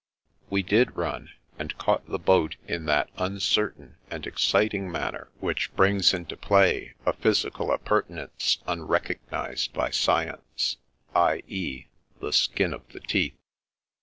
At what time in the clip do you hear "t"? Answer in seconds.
11.13-11.43